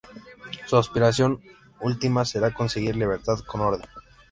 Su 0.65 0.77
aspiración 0.77 1.41
última 1.79 2.25
será 2.25 2.51
conseguir 2.55 2.95
libertad 2.95 3.37
con 3.45 3.61
orden. 3.61 3.87